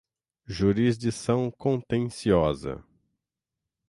jurisdição 0.47 1.51
contenciosa 1.51 2.83